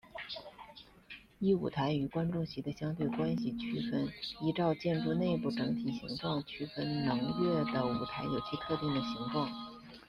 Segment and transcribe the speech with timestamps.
[1.37, 4.09] 依舞台与观众席的相对关系区分
[4.41, 9.47] 依照建筑内部整体形状区分能乐的舞台有其特定的形状。